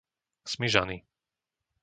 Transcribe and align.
Smižany 0.51 0.95